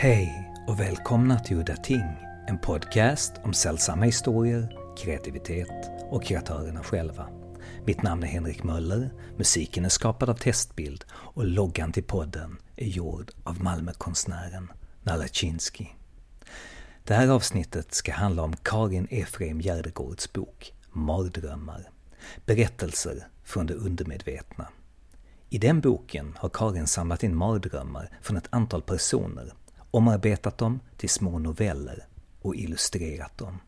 [0.00, 2.16] Hej och välkomna till Udda Ting,
[2.46, 7.28] en podcast om sällsamma historier, kreativitet och kreatörerna själva.
[7.84, 12.86] Mitt namn är Henrik Möller, musiken är skapad av Testbild och loggan till podden är
[12.86, 14.72] gjord av Malmökonstnären
[15.02, 15.86] Nalachinsky.
[17.04, 21.90] Det här avsnittet ska handla om Karin Efraim Gärdegårds bok Mardrömmar.
[22.46, 24.68] Berättelser från det undermedvetna.
[25.50, 29.52] I den boken har Karin samlat in mardrömmar från ett antal personer,
[29.90, 32.06] omarbetat dem till små noveller
[32.42, 33.60] och illustrerat dem.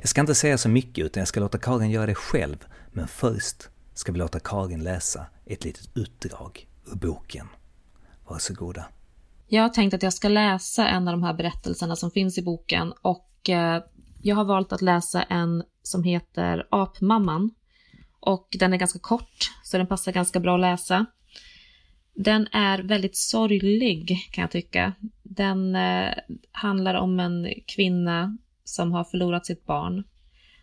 [0.00, 2.56] Jag ska inte säga så mycket utan jag ska låta Karin göra det själv,
[2.92, 7.46] men först ska vi låta Karin läsa ett litet utdrag ur boken.
[8.28, 8.84] Varsågoda.
[9.48, 12.42] Jag har tänkt att jag ska läsa en av de här berättelserna som finns i
[12.42, 13.82] boken och eh,
[14.22, 17.50] jag har valt att läsa en som heter Apmamman.
[18.20, 21.06] Och den är ganska kort, så den passar ganska bra att läsa.
[22.14, 24.92] Den är väldigt sorglig kan jag tycka.
[25.36, 26.14] Den eh,
[26.52, 30.04] handlar om en kvinna som har förlorat sitt barn.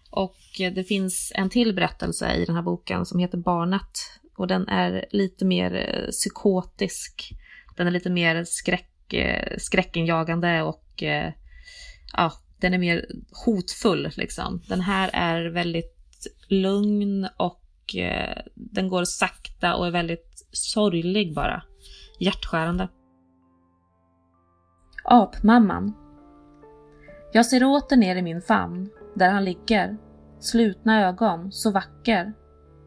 [0.10, 4.20] Och eh, det finns en till berättelse i den här boken som heter Barnet.
[4.38, 7.32] Och den är lite mer eh, psykotisk.
[7.78, 8.86] Den är lite mer skräck,
[9.58, 11.04] skräckenjagande skräckinjagande och
[12.14, 13.06] ja, den är mer
[13.46, 14.62] hotfull liksom.
[14.68, 17.96] Den här är väldigt lugn och
[18.56, 21.64] den går sakta och är väldigt sorglig bara.
[22.20, 22.88] Hjärtskärande.
[25.12, 25.94] Apmamman.
[27.32, 29.98] Jag ser åter ner i min famn, där han ligger.
[30.40, 32.34] Slutna ögon, så vacker.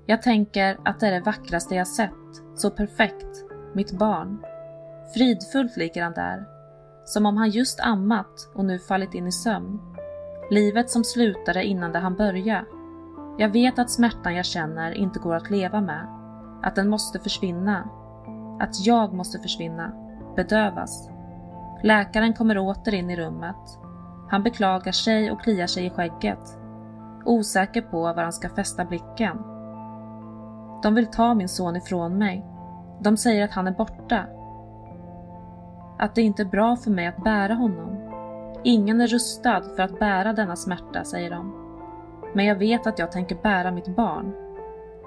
[0.06, 2.12] Jag tänker att det är det vackraste jag sett.
[2.55, 3.45] Så perfekt.
[3.75, 4.45] Mitt barn.
[5.14, 6.45] Fridfullt ligger han där.
[7.05, 9.81] Som om han just ammat och nu fallit in i sömn.
[10.51, 12.64] Livet som slutade innan det han börja.
[13.39, 16.07] Jag vet att smärtan jag känner inte går att leva med.
[16.62, 17.89] Att den måste försvinna.
[18.61, 19.92] Att jag måste försvinna.
[20.36, 21.09] Bedövas.
[21.83, 23.79] Läkaren kommer åter in i rummet.
[24.29, 26.58] Han beklagar sig och kliar sig i skägget.
[27.24, 29.39] Osäker på var han ska fästa blicken.
[30.83, 32.46] De vill ta min son ifrån mig.
[33.01, 34.24] De säger att han är borta.
[35.98, 37.98] Att det inte är bra för mig att bära honom.
[38.64, 41.55] Ingen är rustad för att bära denna smärta, säger de.
[42.34, 44.34] Men jag vet att jag tänker bära mitt barn.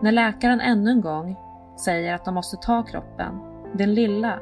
[0.01, 1.35] När läkaren ännu en gång
[1.85, 3.39] säger att de måste ta kroppen,
[3.73, 4.39] den lilla,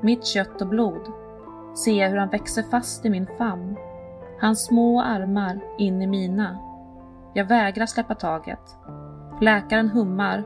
[0.00, 1.19] mitt kött och blod,
[1.74, 3.76] ser jag hur han växer fast i min famn.
[4.40, 6.58] Hans små armar in i mina.
[7.34, 8.76] Jag vägrar släppa taget.
[9.40, 10.44] Läkaren hummar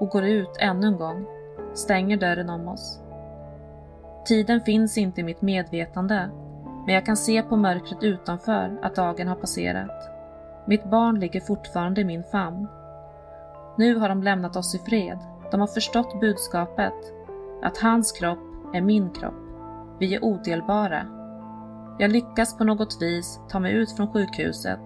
[0.00, 1.26] och går ut ännu en gång,
[1.74, 3.00] stänger dörren om oss.
[4.26, 6.30] Tiden finns inte i mitt medvetande,
[6.86, 10.10] men jag kan se på mörkret utanför att dagen har passerat.
[10.66, 12.68] Mitt barn ligger fortfarande i min famn.
[13.78, 15.18] Nu har de lämnat oss i fred.
[15.50, 16.94] De har förstått budskapet.
[17.62, 18.38] Att hans kropp
[18.74, 19.41] är min kropp.
[20.02, 21.06] Vi är odelbara.
[21.98, 24.80] Jag lyckas på något vis ta mig ut från sjukhuset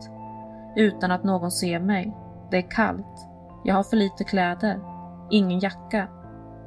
[0.76, 2.16] utan att någon ser mig.
[2.50, 3.28] Det är kallt.
[3.64, 4.80] Jag har för lite kläder.
[5.30, 6.08] Ingen jacka.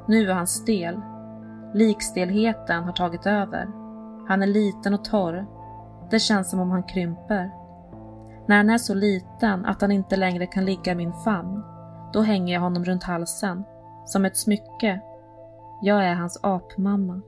[0.08, 1.02] Nu är han stel.
[1.74, 3.68] Likstelheten har tagit över.
[4.28, 5.46] Han är liten och torr.
[6.12, 7.52] Det känns som om han krymper.
[8.48, 11.64] När han är så liten att han inte längre kan ligga i min famn,
[12.14, 13.64] då hänger jag honom runt halsen,
[14.06, 15.02] som ett smycke.
[15.82, 17.22] Jag är hans apmamma.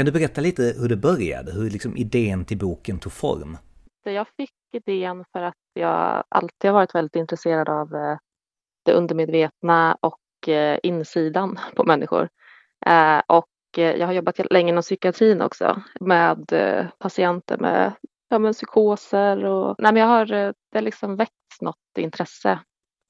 [0.00, 3.56] Kan du berätta lite hur det började, hur liksom idén till boken tog form?
[4.04, 8.18] Jag fick idén för att jag alltid har varit väldigt intresserad av eh,
[8.84, 12.28] det undermedvetna och eh, insidan på människor.
[12.86, 16.52] Eh, och jag har jobbat länge inom psykiatrin också med
[16.98, 17.92] patienter med
[18.28, 22.58] ja, men psykoser och nej, men jag har det har liksom väckts något intresse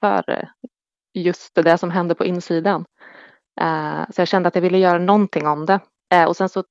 [0.01, 0.49] för
[1.15, 2.85] just det som händer på insidan.
[4.11, 5.81] Så jag kände att jag ville göra någonting om det.
[6.13, 6.65] Eh, och sen så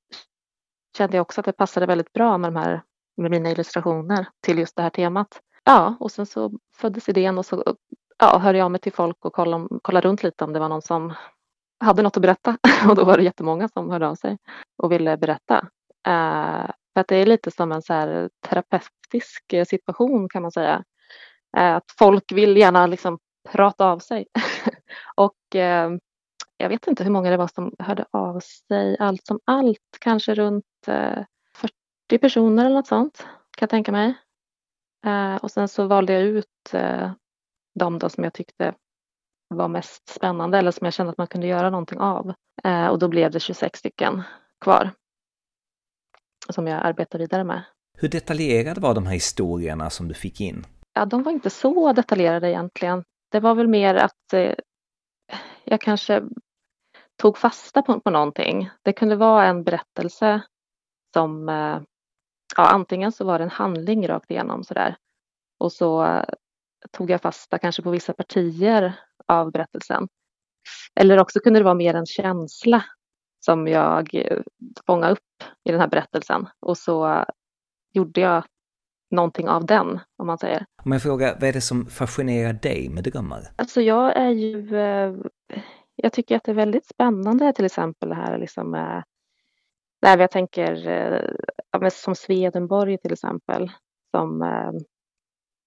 [0.96, 2.82] kände jag också att det passade väldigt bra med de här
[3.16, 5.40] med mina illustrationer till just det här temat.
[5.64, 7.76] Ja, och sen så föddes idén och så
[8.18, 10.82] ja, hörde jag mig till folk och kollade, kollade runt lite om det var någon
[10.82, 11.14] som
[11.80, 12.58] hade något att berätta.
[12.88, 14.38] Och då var det jättemånga som hörde av sig
[14.82, 15.68] och ville berätta.
[16.06, 20.84] Eh, för att det är lite som en så här terapeutisk situation kan man säga.
[21.56, 24.26] Eh, att folk vill gärna liksom prata av sig.
[25.14, 25.90] och eh,
[26.60, 30.34] jag vet inte hur många det var som hörde av sig allt som allt, kanske
[30.34, 33.26] runt 40 personer eller något sånt
[33.60, 34.14] kan jag tänka mig.
[35.06, 37.12] Eh, och sen så valde jag ut eh,
[37.74, 38.74] de då som jag tyckte
[39.48, 42.34] var mest spännande eller som jag kände att man kunde göra någonting av.
[42.64, 44.22] Eh, och då blev det 26 stycken
[44.60, 44.90] kvar
[46.48, 47.62] som jag arbetar vidare med.
[47.98, 50.66] Hur detaljerade var de här historierna som du fick in?
[50.92, 53.04] Ja, de var inte så detaljerade egentligen.
[53.30, 54.54] Det var väl mer att eh,
[55.64, 56.22] jag kanske
[57.20, 58.70] tog fasta på, på någonting.
[58.82, 60.42] Det kunde vara en berättelse
[61.14, 61.80] som, eh,
[62.56, 64.96] ja antingen så var det en handling rakt igenom sådär
[65.58, 66.24] och så eh,
[66.90, 70.08] tog jag fasta kanske på vissa partier av berättelsen.
[70.94, 72.84] Eller också kunde det vara mer en känsla
[73.44, 74.38] som jag eh,
[74.86, 77.24] fångade upp i den här berättelsen och så
[77.92, 78.44] gjorde jag
[79.10, 80.66] någonting av den, om man säger.
[80.84, 83.52] Om jag frågar, vad är det som fascinerar dig med drömmar?
[83.56, 84.70] Alltså jag är ju,
[86.02, 89.04] jag tycker att det är väldigt spännande till exempel det här liksom med,
[90.02, 93.70] där jag tänker som Swedenborg till exempel,
[94.10, 94.42] som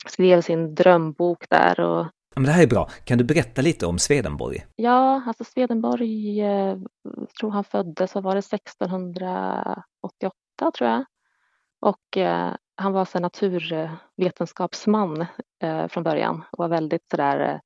[0.06, 1.80] skrev sin drömbok där.
[1.80, 2.08] Och...
[2.36, 2.90] Men det här är bra.
[3.04, 4.66] Kan du berätta lite om Swedenborg?
[4.76, 6.78] Ja, alltså Swedenborg, eh,
[7.40, 11.06] tror han föddes, vad var det, 1688 tror jag.
[11.82, 15.26] Och eh, han var så naturvetenskapsman
[15.64, 17.60] eh, från början och var väldigt sådär eh,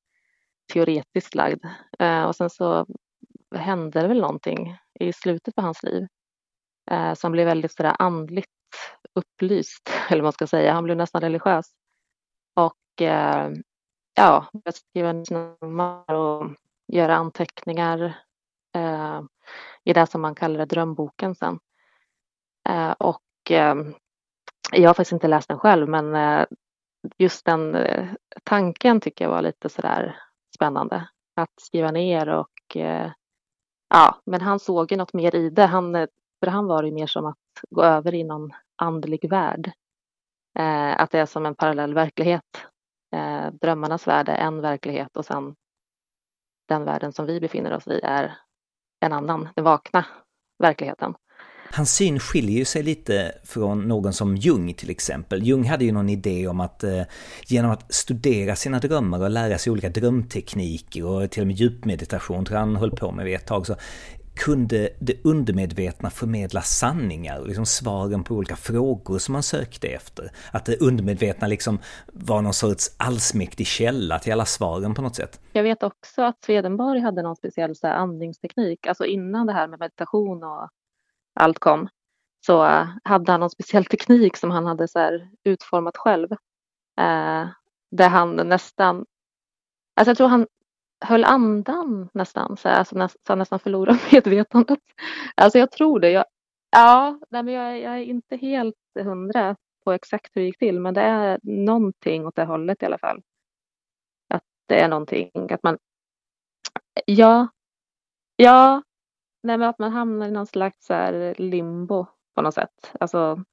[0.72, 1.64] teoretiskt lagd.
[1.98, 2.86] Eh, och sen så
[3.54, 6.06] hände det väl någonting i slutet på hans liv
[6.90, 8.48] eh, som blev väldigt sådär andligt
[9.14, 10.72] upplyst, eller vad man ska säga.
[10.72, 11.66] Han blev nästan religiös.
[12.54, 13.50] Och eh,
[14.14, 16.54] ja, började skriva nummer och
[16.92, 18.18] göra anteckningar
[18.74, 19.20] eh,
[19.84, 21.58] i det som man kallade drömboken sen.
[22.68, 23.74] Eh, och eh,
[24.72, 26.46] jag har faktiskt inte läst den själv, men eh,
[27.18, 28.08] just den eh,
[28.44, 30.16] tanken tycker jag var lite sådär
[30.58, 31.08] spännande.
[31.36, 33.10] Att skriva ner och eh,
[33.88, 35.66] ja, men han såg ju något mer i det.
[35.66, 36.06] Han, eh,
[36.40, 37.36] för han var det mer som att
[37.70, 39.72] gå över i någon andlig värld.
[40.58, 42.66] Eh, att det är som en parallell verklighet.
[43.12, 45.56] Eh, drömmarnas värld är en verklighet och sen
[46.68, 48.38] den världen som vi befinner oss i är
[49.00, 50.06] en annan, den vakna
[50.58, 51.14] verkligheten.
[51.72, 55.42] Hans syn skiljer sig lite från någon som Jung till exempel.
[55.42, 57.02] Jung hade ju någon idé om att eh,
[57.46, 62.44] genom att studera sina drömmar och lära sig olika drömtekniker och till och med djupmeditation
[62.44, 63.76] tror han höll på med vid ett tag, så
[64.38, 70.30] kunde det undermedvetna förmedla sanningar, liksom svaren på olika frågor som man sökte efter.
[70.52, 71.78] Att det undermedvetna liksom
[72.12, 75.40] var någon sorts allsmäktig källa till alla svaren på något sätt.
[75.52, 79.68] Jag vet också att Swedenborg hade någon speciell så här, andningsteknik, alltså innan det här
[79.68, 80.68] med meditation och
[81.38, 81.88] allt kom,
[82.46, 86.32] så eh, hade han någon speciell teknik som han hade så här, utformat själv.
[87.00, 87.48] Eh,
[87.90, 89.06] där han nästan,
[89.96, 90.46] alltså jag tror han
[91.04, 94.78] höll andan nästan, så, alltså, näst, så nästan förlorade medvetandet.
[95.34, 96.10] Alltså jag tror det.
[96.10, 96.24] Jag,
[96.70, 100.80] ja, nej, men jag, jag är inte helt hundra på exakt hur det gick till,
[100.80, 103.22] men det är någonting åt det hållet i alla fall.
[104.28, 105.78] Att det är någonting, att man,
[107.06, 107.48] ja,
[108.36, 108.82] ja,
[109.42, 113.44] nej men att man hamnar i någon slags så här limbo på något sätt, alltså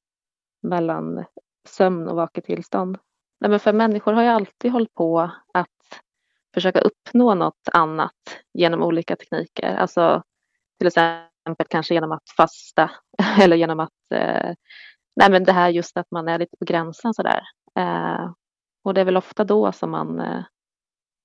[0.62, 1.24] mellan
[1.68, 2.98] sömn och vaket tillstånd.
[3.40, 5.68] Nej men för människor har ju alltid hållit på att
[6.54, 8.12] försöka uppnå något annat
[8.52, 9.74] genom olika tekniker.
[9.76, 10.22] Alltså
[10.78, 12.90] till exempel kanske genom att fasta
[13.40, 14.54] eller genom att eh,
[15.16, 17.42] nej men det här just att man är lite på gränsen sådär.
[17.78, 18.32] Eh,
[18.84, 20.44] och det är väl ofta då som man eh,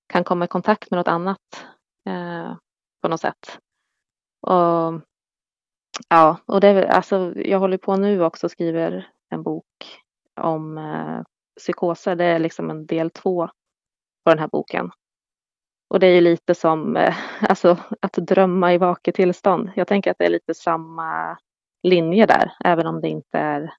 [0.07, 1.65] kan komma i kontakt med något annat
[2.09, 2.55] eh,
[3.01, 3.59] på något sätt.
[4.41, 5.01] Och
[6.09, 9.65] ja, och det alltså, jag håller på nu också och skriver en bok
[10.41, 11.21] om eh,
[11.57, 12.15] psykoser.
[12.15, 13.47] Det är liksom en del två
[14.25, 14.91] på den här boken.
[15.89, 17.15] Och det är ju lite som eh,
[17.49, 19.71] alltså, att drömma i vaket tillstånd.
[19.75, 21.37] Jag tänker att det är lite samma
[21.83, 23.73] linje där, även om det inte är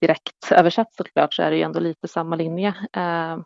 [0.00, 2.68] direkt översatt såklart så är det ju ändå lite samma linje.
[2.92, 3.38] Eh,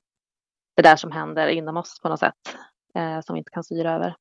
[0.76, 2.56] det där som händer inom oss på något sätt
[2.94, 4.16] eh, som vi inte kan styra över.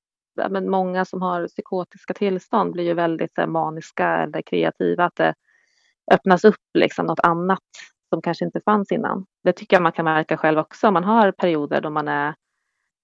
[0.50, 5.34] Men många som har psykotiska tillstånd blir ju väldigt eh, maniska eller kreativa, att det
[6.12, 7.60] öppnas upp liksom något annat
[8.10, 9.26] som kanske inte fanns innan.
[9.44, 12.36] Det tycker jag man kan märka själv också om man har perioder då man är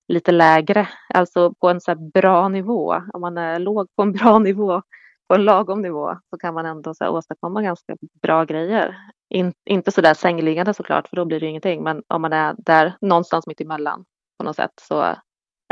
[0.08, 3.02] lite lägre, alltså på en så bra nivå.
[3.14, 4.82] Om man är låg på en bra nivå,
[5.28, 8.98] på en lagom nivå, så kan man ändå så åstadkomma ganska bra grejer.
[9.30, 12.56] In, inte så där sängliggande såklart, för då blir det ingenting, men om man är
[12.58, 14.06] där någonstans mitt emellan
[14.38, 15.16] på något sätt så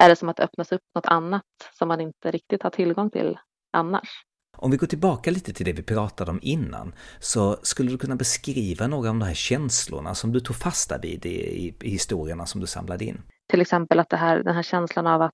[0.01, 1.43] är det som att öppnas upp något annat
[1.77, 3.37] som man inte riktigt har tillgång till
[3.73, 4.09] annars.
[4.57, 8.15] Om vi går tillbaka lite till det vi pratade om innan, så skulle du kunna
[8.15, 12.45] beskriva några av de här känslorna som du tog fasta vid i, i, i historierna
[12.45, 13.21] som du samlade in?
[13.53, 15.33] till exempel att det här, den här känslan av att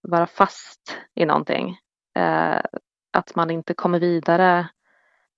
[0.00, 1.76] vara fast i någonting.
[2.16, 2.60] Eh,
[3.12, 4.68] att man inte kommer vidare.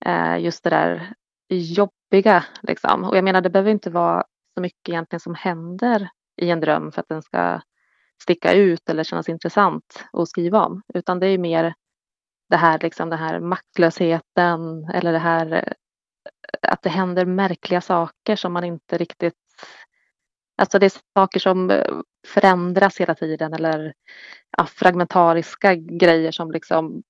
[0.05, 1.15] Eh, just det där
[1.49, 3.05] jobbiga liksom.
[3.05, 6.09] Och jag menar det behöver inte vara så mycket egentligen som händer
[6.43, 7.61] i en dröm för att den ska
[8.25, 10.83] sticka ut eller kännas intressant att skriva om.
[10.95, 11.75] Utan det är mer
[12.51, 15.73] det här, liksom, den här maktlösheten eller det här eh,
[16.63, 19.35] att det händer märkliga saker som man inte riktigt
[20.57, 21.87] Alltså det är saker som eh,
[22.27, 23.95] förändras hela tiden eller
[24.57, 27.03] ja, fragmentariska grejer som liksom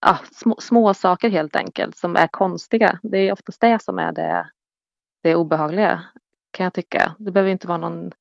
[0.00, 2.98] ja, små, små, saker helt enkelt som är konstiga.
[3.02, 4.50] Det är oftast det som är det,
[5.22, 6.04] det obehagliga
[6.50, 7.14] kan jag tycka.
[7.18, 8.12] Det behöver inte vara någon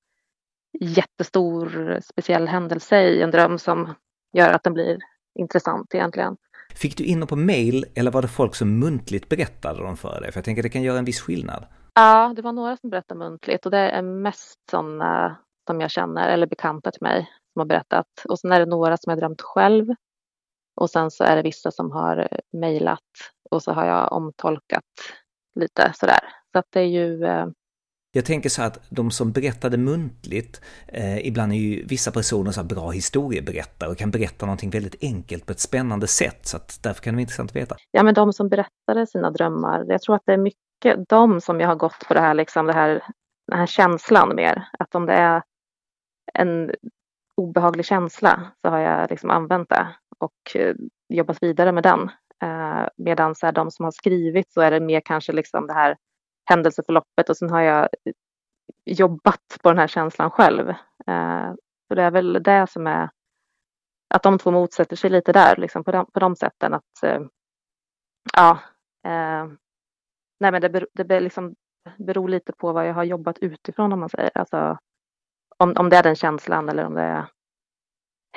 [0.79, 3.93] jättestor speciell händelse i en dröm som
[4.33, 4.99] gör att den blir
[5.39, 6.37] intressant egentligen.
[6.75, 10.31] Fick du in på mail eller var det folk som muntligt berättade dem för dig?
[10.31, 11.65] För jag tänker att det kan göra en viss skillnad.
[11.93, 15.37] Ja, det var några som berättade muntligt och det är mest sådana
[15.67, 18.07] som jag känner eller bekanta till mig som har berättat.
[18.29, 19.85] Och sen är det några som jag drömt själv.
[20.75, 22.99] Och sen så är det vissa som har mejlat
[23.51, 24.83] och så har jag omtolkat
[25.59, 26.19] lite sådär.
[26.51, 27.47] Så att det är ju eh,
[28.11, 32.63] jag tänker så att de som berättade muntligt, eh, ibland är ju vissa personer så
[32.63, 36.47] bra historieberättare och kan berätta någonting väldigt enkelt på ett spännande sätt.
[36.47, 37.75] Så att därför kan det vara intressant att veta.
[37.91, 41.59] Ja, men de som berättade sina drömmar, jag tror att det är mycket de som
[41.59, 43.03] jag har gått på det här, liksom det här,
[43.47, 44.67] den här känslan mer.
[44.79, 45.41] Att om det är
[46.33, 46.71] en
[47.37, 49.87] obehaglig känsla så har jag liksom använt det
[50.17, 50.75] och eh,
[51.09, 52.09] jobbat vidare med den.
[52.43, 55.97] Eh, Medan de som har skrivit så är det mer kanske liksom det här
[56.51, 57.89] händelseförloppet och sen har jag
[58.85, 60.69] jobbat på den här känslan själv.
[61.07, 61.53] Eh,
[61.87, 63.09] så det är väl det som är
[64.13, 67.21] att de två motsätter sig lite där, liksom på de, på de sätten att eh,
[68.37, 68.59] ja,
[69.05, 69.45] eh,
[70.39, 71.55] nej men det, ber, det ber, liksom,
[71.97, 74.77] beror lite på vad jag har jobbat utifrån om man säger, alltså
[75.57, 77.25] om, om det är den känslan eller om det är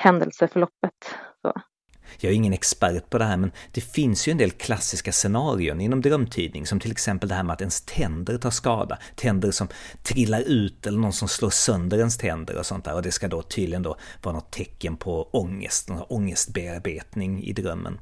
[0.00, 1.18] händelseförloppet.
[1.42, 1.52] Så.
[2.18, 5.80] Jag är ingen expert på det här, men det finns ju en del klassiska scenarion
[5.80, 8.99] inom drömtydning, som till exempel det här med att ens tänder tar skada.
[9.16, 9.68] Tänder som
[10.02, 12.94] trillar ut eller någon som slår sönder ens tänder och sånt där.
[12.94, 17.99] Och det ska då tydligen då vara något tecken på ångest, någon ångestbearbetning i drömmen.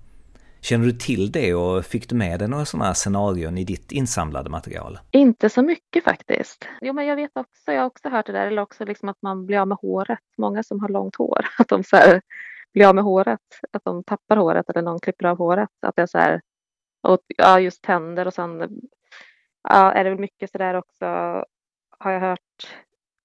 [0.63, 3.93] Känner du till det och fick du med dig några sådana här scenarion i ditt
[3.93, 4.99] insamlade material?
[5.11, 6.69] Inte så mycket faktiskt.
[6.81, 9.23] Jo, men jag vet också, jag har också hört det där, eller också liksom att
[9.23, 10.19] man blir av med håret.
[10.39, 12.21] Många som har långt hår, att de så här
[12.73, 13.41] blir av med håret,
[13.73, 15.71] att de tappar håret eller någon klipper av håret.
[15.83, 16.41] Att det är så här,
[17.03, 18.81] och, ja just tänder och sen
[19.63, 21.05] ja, är det väl mycket så där också
[21.99, 22.75] har jag hört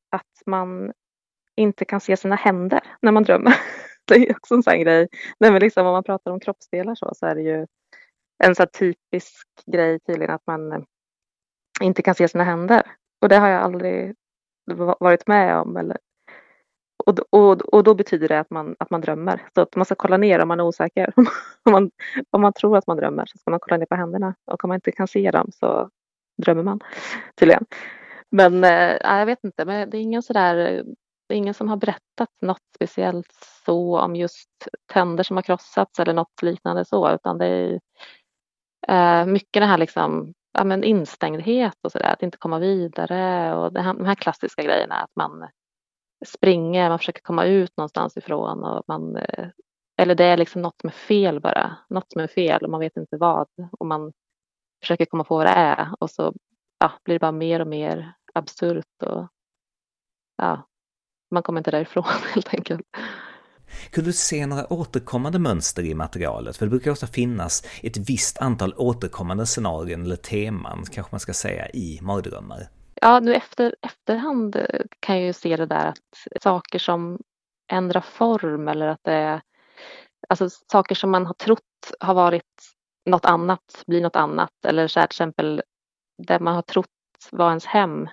[0.10, 0.92] att man
[1.56, 3.56] inte kan se sina händer när man drömmer.
[4.08, 5.08] Det är också en sån grej.
[5.40, 7.68] Nej, men liksom, om man pratar om kroppsdelar så, så är det ju
[8.44, 10.86] en så typisk grej tydligen att man
[11.82, 12.84] inte kan se sina händer.
[13.22, 14.16] Och det har jag aldrig
[15.00, 15.98] varit med om eller
[17.08, 19.42] och, och, och då betyder det att man, att man drömmer.
[19.54, 21.14] Så att man ska kolla ner om man är osäker.
[21.64, 21.92] om, man,
[22.30, 24.36] om man tror att man drömmer så ska man kolla ner på händerna.
[24.46, 25.90] Och om man inte kan se dem så
[26.38, 26.80] drömmer man
[27.40, 27.66] tydligen.
[28.32, 30.84] Men äh, jag vet inte, men det är ingen sådär
[31.28, 33.34] det är ingen som har berättat något speciellt
[33.66, 34.50] så om just
[34.94, 37.80] tänder som har krossats eller något liknande så, utan det är
[39.22, 43.74] äh, mycket det här liksom, ja, men instängdhet och sådär, att inte komma vidare och
[43.74, 45.48] det här, de här klassiska grejerna, att man
[46.26, 49.48] springer, man försöker komma ut någonstans ifrån och man eh,
[49.98, 52.80] eller det är liksom något som är fel bara, något som är fel och man
[52.80, 53.48] vet inte vad
[53.80, 54.14] och man
[54.82, 56.34] försöker komma på vad det är och så
[56.80, 59.28] ja, blir det bara mer och mer absurt och
[60.38, 60.68] ja,
[61.32, 62.86] man kommer inte därifrån helt enkelt.
[63.92, 66.58] Kunde du se några återkommande mönster i materialet?
[66.58, 71.34] För det brukar ofta finnas ett visst antal återkommande scenarion eller teman, kanske man ska
[71.34, 72.70] säga, i mardrömmar
[73.02, 77.20] ja, nu efter efterhand eh, kan jag ju se det där att saker som
[77.72, 79.42] ändrar form eller att det är
[80.30, 81.62] alltså saker som man har trott
[82.00, 82.44] har varit
[83.06, 85.62] något annat blir något annat eller så här till exempel
[86.28, 86.88] det man har trott
[87.32, 88.08] var ens hem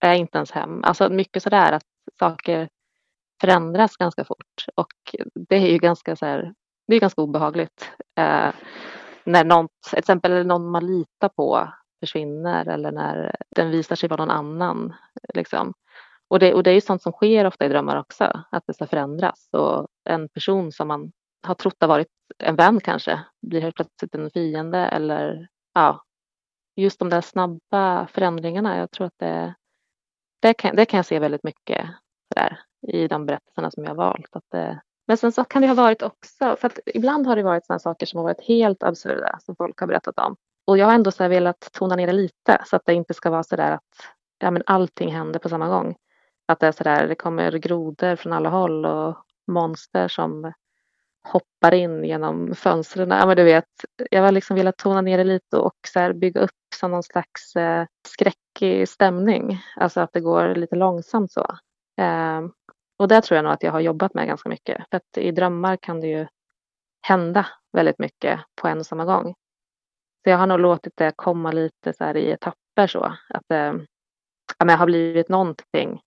[0.00, 0.84] är inte ens hem.
[0.84, 1.86] Alltså mycket sådär att
[2.18, 2.68] saker
[3.40, 5.16] förändras ganska fort och
[5.48, 6.54] det är ju ganska så här,
[6.86, 7.90] det är ganska obehagligt.
[8.20, 8.50] Eh,
[9.24, 11.68] när något, till exempel någon man litar på
[12.00, 14.94] försvinner eller när den visar sig vara någon annan.
[15.34, 15.74] Liksom.
[16.28, 18.74] Och, det, och det är ju sånt som sker ofta i drömmar också, att det
[18.74, 19.48] ska förändras.
[19.52, 21.12] Och en person som man
[21.42, 26.02] har trott har varit en vän kanske blir helt plötsligt en fiende eller ja,
[26.76, 28.78] just de där snabba förändringarna.
[28.78, 29.54] Jag tror att det,
[30.42, 31.86] det, kan, det kan jag se väldigt mycket
[32.34, 34.36] där, i de berättelserna som jag har valt.
[34.36, 37.42] Att det, men sen så kan det ha varit också, för att ibland har det
[37.42, 40.36] varit sådana saker som har varit helt absurda som folk har berättat om
[40.68, 43.30] och jag har ändå så velat tona ner det lite så att det inte ska
[43.30, 43.82] vara så där att
[44.38, 45.96] ja, men allting händer på samma gång.
[46.46, 50.52] Att det är så där, det kommer grodor från alla håll och monster som
[51.22, 53.10] hoppar in genom fönstren.
[53.10, 53.64] Ja, men du vet,
[54.10, 57.02] jag har liksom velat tona ner det lite och så här bygga upp som någon
[57.02, 59.60] slags eh, skräckig stämning.
[59.76, 61.46] Alltså att det går lite långsamt så.
[62.00, 62.40] Eh,
[62.98, 64.84] och det tror jag nog att jag har jobbat med ganska mycket.
[64.90, 66.26] För att i drömmar kan det ju
[67.00, 69.34] hända väldigt mycket på en och samma gång.
[70.24, 73.04] Så jag har nog låtit det komma lite så här i etapper så.
[73.28, 73.86] Att det
[74.58, 76.00] ja, men har blivit någonting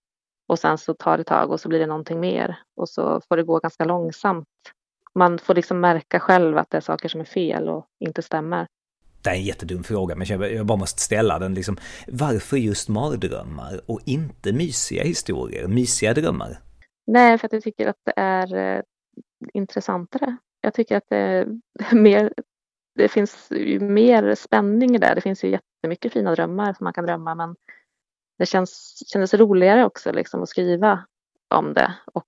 [0.47, 3.37] Och sen så tar det tag och så blir det någonting mer och så får
[3.37, 4.47] det gå ganska långsamt.
[5.15, 8.67] Man får liksom märka själv att det är saker som är fel och inte stämmer.
[9.23, 11.53] Det är en jättedum fråga, men jag bara måste ställa den.
[11.53, 11.77] Liksom,
[12.07, 16.59] varför just mardrömmar och inte mysiga historier, mysiga drömmar?
[17.07, 18.81] Nej, för att jag tycker att det är eh,
[19.53, 20.37] intressantare.
[20.61, 21.47] Jag tycker att det är
[21.95, 22.33] mer,
[22.95, 25.15] det finns ju mer spänning där.
[25.15, 27.55] Det finns ju jättemycket fina drömmar som man kan drömma, men
[28.37, 31.05] det känns, kändes roligare också liksom att skriva
[31.55, 32.25] om det och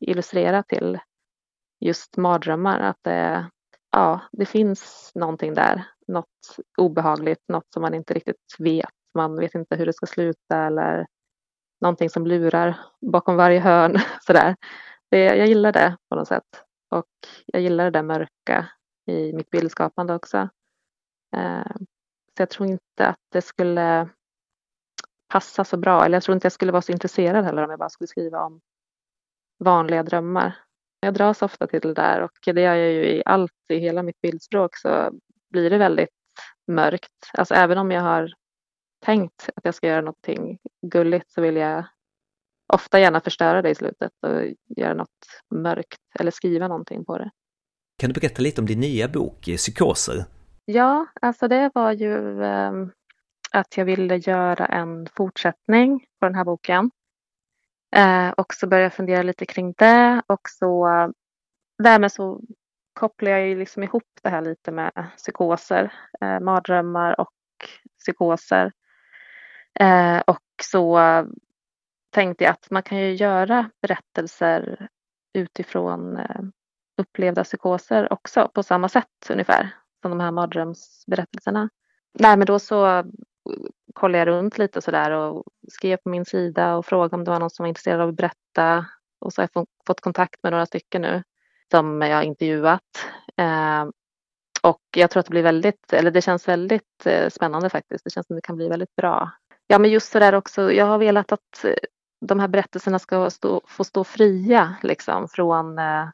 [0.00, 0.98] illustrera till
[1.80, 2.80] just mardrömmar.
[2.80, 3.50] Att det,
[3.90, 8.90] ja, det finns någonting där, något obehagligt, något som man inte riktigt vet.
[9.14, 11.06] Man vet inte hur det ska sluta eller
[11.80, 13.98] någonting som lurar bakom varje hörn.
[14.20, 14.56] Sådär.
[15.10, 16.62] Det, jag gillar det på något sätt.
[16.90, 17.06] Och
[17.46, 18.68] jag gillar det där mörka
[19.06, 20.48] i mitt bildskapande också.
[21.36, 21.76] Eh,
[22.36, 24.08] så jag tror inte att det skulle
[25.28, 27.78] passa så bra, eller jag tror inte jag skulle vara så intresserad heller om jag
[27.78, 28.60] bara skulle skriva om
[29.58, 30.58] vanliga drömmar.
[31.00, 34.02] Jag dras ofta till det där och det gör jag ju i allt, i hela
[34.02, 35.10] mitt bildspråk så
[35.50, 36.08] blir det väldigt
[36.66, 37.30] mörkt.
[37.32, 38.32] Alltså även om jag har
[39.04, 41.84] tänkt att jag ska göra någonting gulligt så vill jag
[42.72, 44.42] ofta gärna förstöra det i slutet och
[44.76, 47.30] göra något mörkt eller skriva någonting på det.
[47.98, 50.24] Kan du berätta lite om din nya bok, eh, Psykoser?
[50.64, 52.72] Ja, alltså det var ju eh,
[53.50, 56.90] att jag ville göra en fortsättning på den här boken.
[57.96, 60.86] Eh, och så började jag fundera lite kring det och så
[61.82, 62.40] därmed så
[62.92, 67.32] kopplar jag ju liksom ihop det här lite med psykoser, eh, mardrömmar och
[67.98, 68.72] psykoser.
[69.80, 70.98] Eh, och så
[72.10, 74.88] tänkte jag att man kan ju göra berättelser
[75.34, 76.40] utifrån eh,
[76.96, 79.70] upplevda psykoser också på samma sätt ungefär
[80.02, 81.68] som de här mardrömsberättelserna.
[82.18, 83.04] Nej, men då så eh,
[83.94, 87.40] kollade jag runt lite sådär och skrev på min sida och frågade om det var
[87.40, 88.86] någon som var intresserad av att berätta.
[89.18, 91.22] Och så har jag fått kontakt med några stycken nu
[91.70, 92.82] som jag har intervjuat.
[93.36, 93.84] Eh,
[94.62, 98.04] och jag tror att det blir väldigt, eller det känns väldigt eh, spännande faktiskt.
[98.04, 99.30] Det känns som det kan bli väldigt bra.
[99.66, 100.72] Ja, men just sådär också.
[100.72, 101.74] Jag har velat att eh,
[102.20, 106.08] de här berättelserna ska stå, få stå fria liksom från eh,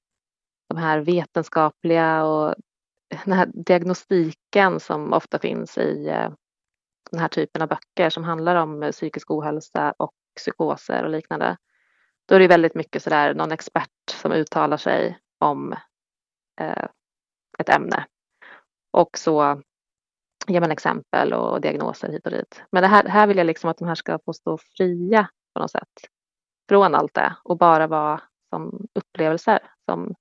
[0.75, 2.55] de här vetenskapliga och
[3.25, 6.31] den här diagnostiken som ofta finns i eh,
[7.11, 11.57] den här typen av böcker som handlar om eh, psykisk ohälsa och psykoser och liknande.
[12.29, 15.73] Då är det väldigt mycket sådär någon expert som uttalar sig om
[16.61, 16.87] eh,
[17.59, 18.07] ett ämne.
[18.91, 19.63] Och så
[20.47, 22.63] ger man exempel och diagnoser hit och dit.
[22.73, 25.61] Men det här, här vill jag liksom att de här ska få stå fria på
[25.61, 25.89] något sätt
[26.69, 30.15] från allt det och bara vara som upplevelser, som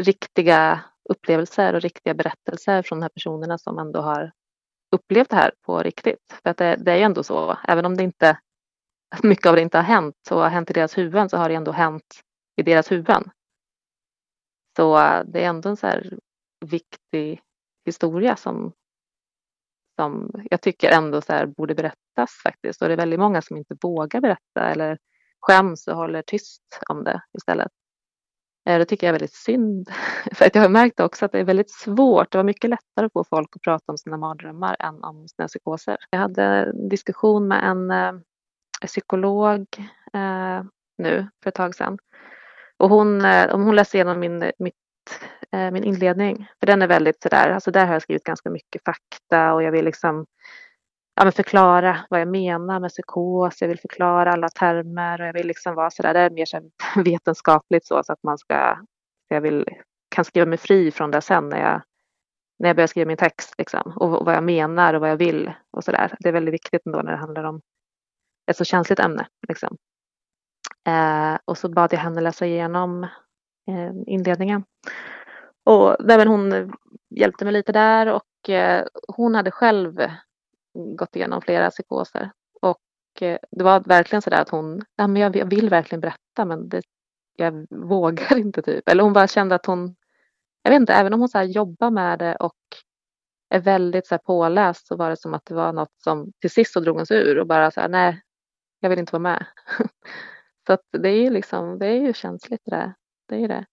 [0.00, 4.32] riktiga upplevelser och riktiga berättelser från de här personerna som ändå har
[4.96, 6.38] upplevt det här på riktigt.
[6.42, 8.38] För att det, det är ju ändå så, även om det inte
[9.22, 11.54] mycket av det inte har hänt och har hänt i deras huvuden så har det
[11.54, 12.20] ändå hänt
[12.56, 13.30] i deras huvuden.
[14.76, 16.18] Så det är ändå en så här
[16.66, 17.40] viktig
[17.84, 18.72] historia som,
[20.00, 22.82] som jag tycker ändå så här borde berättas faktiskt.
[22.82, 24.98] Och det är väldigt många som inte vågar berätta eller
[25.40, 27.72] skäms och håller tyst om det istället.
[28.66, 29.90] Eh, det tycker jag är väldigt synd.
[30.32, 32.32] För att jag har märkt också att det är väldigt svårt.
[32.32, 35.48] Det var mycket lättare att få folk att prata om sina mardrömmar än om sina
[35.48, 35.96] psykoser.
[36.10, 38.12] Jag hade en diskussion med en eh,
[38.86, 39.66] psykolog
[40.12, 40.62] eh,
[40.98, 41.98] nu för ett tag sedan.
[42.76, 44.74] Och hon, eh, om hon läste igenom min, mitt,
[45.52, 46.46] eh, min inledning.
[46.60, 49.72] För den är väldigt sådär, alltså där har jag skrivit ganska mycket fakta och jag
[49.72, 50.26] vill liksom
[51.20, 53.60] ja, men förklara vad jag menar med psykos.
[53.60, 56.70] Jag vill förklara alla termer och jag vill liksom vara sådär, det är mer så
[57.04, 58.78] vetenskapligt så, så att man ska,
[59.28, 59.64] jag vill,
[60.08, 61.82] kan skriva mig fri från det sen när jag,
[62.58, 65.16] när jag börjar skriva min text liksom, och, och vad jag menar och vad jag
[65.16, 66.16] vill och sådär.
[66.20, 67.60] Det är väldigt viktigt ändå när det handlar om
[68.50, 69.26] ett så känsligt ämne.
[69.48, 69.76] Liksom.
[70.88, 73.04] Eh, och så bad jag henne läsa igenom
[73.68, 74.64] eh, inledningen.
[75.64, 76.72] Och nej, hon
[77.10, 80.00] hjälpte mig lite där och eh, hon hade själv
[80.74, 82.30] gått igenom flera psykoser.
[82.62, 86.44] Och eh, det var verkligen så där att hon, ja, men jag, vill verkligen berätta
[86.44, 86.82] men det,
[87.36, 88.88] jag vågar inte typ.
[88.88, 89.96] Eller hon bara kände att hon,
[90.62, 92.56] jag vet inte, även om hon så här jobbar med det och
[93.50, 96.50] är väldigt så här påläst så var det som att det var något som till
[96.50, 98.22] sist så drog hon sig ur och bara så här, nej,
[98.80, 99.46] jag vill inte vara med.
[100.66, 102.94] så att det är ju liksom, det är ju känsligt det där.
[103.28, 103.66] Det är det.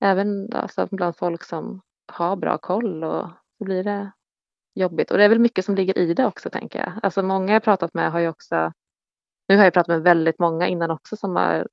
[0.00, 1.80] Även alltså, bland folk som
[2.12, 4.12] har bra koll och så blir det
[4.74, 5.10] jobbigt.
[5.10, 6.92] Och det är väl mycket som ligger i det också tänker jag.
[7.02, 8.72] Alltså många jag pratat med har ju också,
[9.48, 11.68] nu har jag pratat med väldigt många innan också som har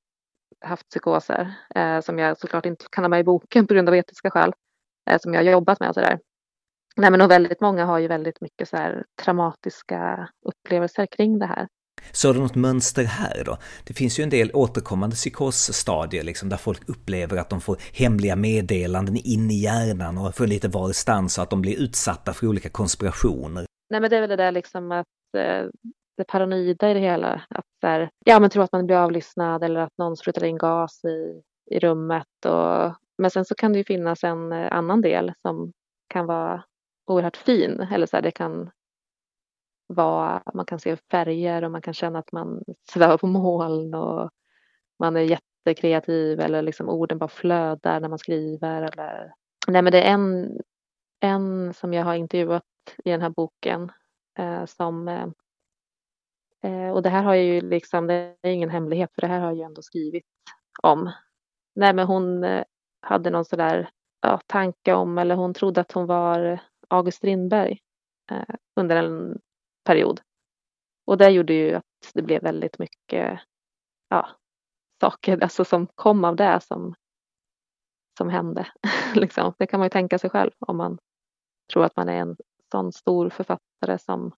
[0.62, 3.96] haft psykoser eh, som jag såklart inte kan ha med i boken på grund av
[3.96, 4.54] etiska skäl
[5.10, 6.20] eh, som jag har jobbat med och sådär.
[6.96, 11.46] Nej men och väldigt många har ju väldigt mycket så här traumatiska upplevelser kring det
[11.46, 11.68] här.
[12.12, 13.58] Så du något mönster här då?
[13.84, 18.36] Det finns ju en del återkommande psykosstadier liksom, där folk upplever att de får hemliga
[18.36, 22.70] meddelanden in i hjärnan och från lite varstans så att de blir utsatta för olika
[22.70, 23.66] konspirationer.
[23.90, 25.06] Nej men det är väl det där liksom att
[25.38, 25.66] eh,
[26.18, 27.42] det paranoida i det hela.
[27.50, 31.02] Att där, ja men tro att man blir avlyssnad eller att någon sprutar in gas
[31.06, 31.42] i,
[31.76, 32.46] i rummet.
[32.46, 35.72] Och, men sen så kan det ju finnas en eh, annan del som
[36.08, 36.64] kan vara
[37.12, 37.88] oerhört fin.
[37.92, 38.70] Eller så här, det kan
[39.94, 44.30] vad, man kan se färger och man kan känna att man svävar på moln och
[45.00, 48.82] man är jättekreativ eller liksom orden bara flödar när man skriver.
[48.82, 49.34] Eller...
[49.68, 50.58] Nej men det är en,
[51.20, 52.64] en som jag har intervjuat
[53.06, 53.92] i den här boken
[54.40, 55.28] eh, som eh,
[56.64, 59.40] eh och det här har jag ju liksom, det är ingen hemlighet för det här
[59.40, 60.26] har jag ju ändå skrivit
[60.84, 61.12] om.
[61.76, 62.64] Nej men hon eh,
[63.02, 63.90] hade någon sådär
[64.22, 67.80] ja, tanke om, eller hon trodde att hon var August Strindberg
[68.32, 69.40] eh, under en
[69.84, 70.22] period.
[71.06, 73.40] Och det gjorde ju att det blev väldigt mycket
[74.10, 74.30] ja,
[75.02, 76.96] saker alltså som kom av det som,
[78.18, 78.68] som hände.
[79.16, 79.54] liksom.
[79.58, 80.98] Det kan man ju tänka sig själv om man
[81.74, 82.36] tror att man är en
[82.72, 84.32] sån stor författare som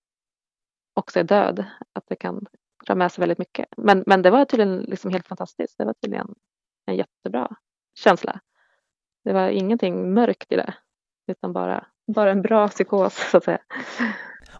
[0.93, 1.65] också är död.
[1.93, 2.45] Att det kan
[2.86, 3.65] dra med sig väldigt mycket.
[3.77, 5.77] Men, men det var tydligen liksom helt fantastiskt.
[5.77, 6.36] Det var tydligen
[6.86, 7.56] en jättebra
[7.99, 8.39] känsla.
[9.23, 10.73] Det var ingenting mörkt i det,
[11.27, 13.60] utan bara, bara en bra psykos så att säga.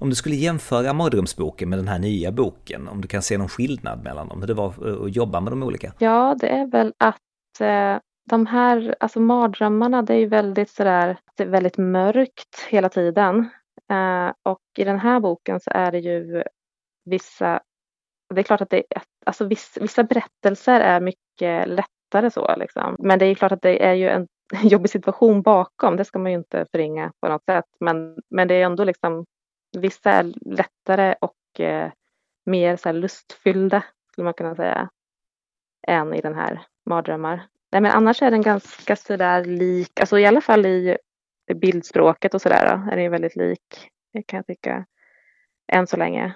[0.02, 3.50] Om du skulle jämföra mardrömsboken med den här nya boken, om du kan se någon
[3.50, 4.68] skillnad mellan dem, hur det var
[5.06, 5.94] att jobba med de olika?
[6.00, 11.18] Ja, det är väl att eh, de här, alltså mardrömmarna, det är ju väldigt sådär,
[11.38, 13.50] det är väldigt mörkt hela tiden.
[13.92, 16.44] Eh, och i den här boken så är det ju
[17.06, 17.60] vissa,
[18.34, 22.96] det är klart att det är, alltså vissa, vissa berättelser är mycket lättare så liksom.
[23.00, 24.28] Men det är klart att det är ju en
[24.64, 27.66] jobbig situation bakom, det ska man ju inte förringa på något sätt.
[27.80, 29.26] Men, men det är ändå liksom
[29.78, 31.92] Vissa är lättare och eh,
[32.46, 34.90] mer så lustfyllda, skulle man kunna säga,
[35.88, 37.48] än i den här Mardrömmar.
[37.72, 40.98] Nej, men annars är den ganska sådär lik, alltså i alla fall i
[41.56, 43.90] bildspråket och sådär är den väldigt lik,
[44.28, 44.86] kan jag tycka,
[45.68, 46.34] än så länge.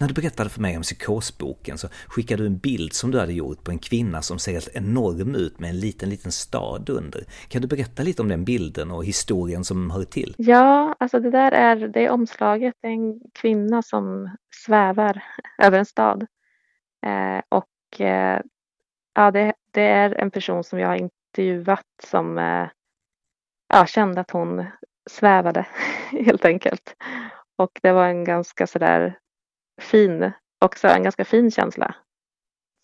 [0.00, 3.32] När du berättade för mig om psykosboken så skickade du en bild som du hade
[3.32, 7.24] gjort på en kvinna som ser helt enorm ut med en liten, liten stad under.
[7.48, 10.34] Kan du berätta lite om den bilden och historien som hör till?
[10.38, 15.22] Ja, alltså det där är, det är omslaget, det är en kvinna som svävar
[15.62, 16.26] över en stad.
[17.06, 18.40] Eh, och eh,
[19.14, 22.68] ja, det, det, är en person som jag har intervjuat som eh,
[23.68, 24.66] ja, kände att hon
[25.10, 25.66] svävade
[26.10, 26.96] helt enkelt.
[27.56, 29.19] Och det var en ganska sådär
[29.80, 30.32] fin,
[30.64, 31.94] också en ganska fin känsla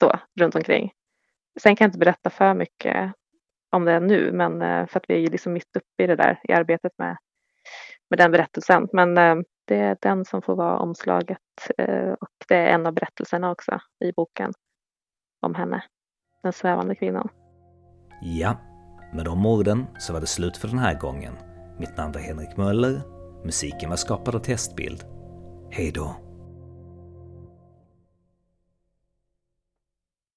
[0.00, 0.92] så, runt omkring.
[1.60, 3.12] Sen kan jag inte berätta för mycket
[3.70, 6.40] om det nu, men eh, för att vi är liksom mitt uppe i det där
[6.48, 7.16] i arbetet med,
[8.10, 8.88] med den berättelsen.
[8.92, 11.38] Men eh, det är den som får vara omslaget
[11.78, 14.52] eh, och det är en av berättelserna också i boken
[15.40, 15.84] om henne,
[16.42, 17.28] den svävande kvinnan.
[18.22, 18.56] Ja,
[19.12, 21.34] med de orden så var det slut för den här gången.
[21.78, 23.00] Mitt namn var Henrik Möller,
[23.44, 25.04] musiken var skapad av Testbild.
[25.70, 26.25] Hej då!